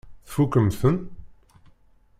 [0.27, 0.95] Tfukkemt-ten?